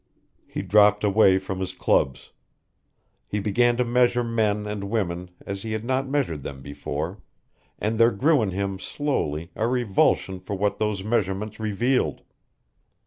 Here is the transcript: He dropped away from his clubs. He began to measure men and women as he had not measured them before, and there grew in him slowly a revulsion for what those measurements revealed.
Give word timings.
He 0.47 0.63
dropped 0.63 1.03
away 1.03 1.37
from 1.37 1.59
his 1.59 1.75
clubs. 1.75 2.31
He 3.27 3.39
began 3.39 3.77
to 3.77 3.85
measure 3.85 4.23
men 4.23 4.65
and 4.65 4.85
women 4.89 5.29
as 5.45 5.61
he 5.61 5.73
had 5.73 5.85
not 5.85 6.07
measured 6.09 6.41
them 6.41 6.63
before, 6.63 7.21
and 7.77 7.99
there 7.99 8.09
grew 8.09 8.41
in 8.41 8.49
him 8.49 8.79
slowly 8.79 9.51
a 9.55 9.67
revulsion 9.67 10.39
for 10.39 10.55
what 10.55 10.79
those 10.79 11.03
measurements 11.03 11.59
revealed. 11.59 12.21